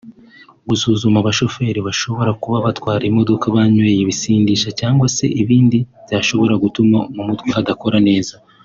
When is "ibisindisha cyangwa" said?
4.01-5.05